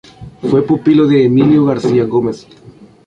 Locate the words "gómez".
2.05-2.47